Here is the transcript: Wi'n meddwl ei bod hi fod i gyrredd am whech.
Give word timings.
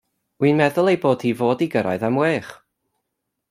Wi'n 0.43 0.61
meddwl 0.61 0.89
ei 0.93 0.97
bod 1.03 1.25
hi 1.27 1.33
fod 1.41 1.63
i 1.65 1.67
gyrredd 1.77 2.07
am 2.09 2.21
whech. 2.23 2.51